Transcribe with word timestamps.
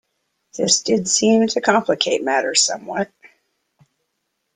This 0.57 0.81
did 0.81 1.07
seem 1.07 1.45
to 1.49 1.61
complicate 1.61 2.23
matters 2.23 2.59
somewhat. 2.63 3.11